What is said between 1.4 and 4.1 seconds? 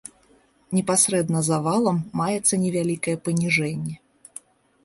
за валам маецца невялікае паніжэнне.